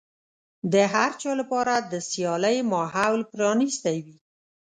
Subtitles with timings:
[0.73, 4.17] د هر چا لپاره د سيالۍ ماحول پرانيستی وي.